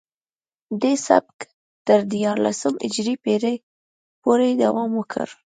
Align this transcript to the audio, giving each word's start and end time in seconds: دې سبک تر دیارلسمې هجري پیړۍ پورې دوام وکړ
دې 0.81 0.93
سبک 1.07 1.37
تر 1.87 1.99
دیارلسمې 2.13 2.81
هجري 2.89 3.15
پیړۍ 3.23 3.55
پورې 4.21 4.47
دوام 4.63 4.91
وکړ 4.95 5.27